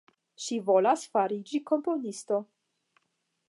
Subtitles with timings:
[0.45, 2.43] Ŝi volas fariĝi komponisto.